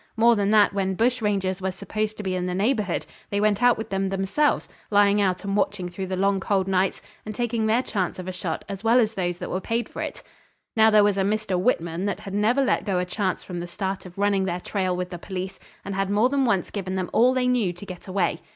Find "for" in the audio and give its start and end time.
9.87-10.01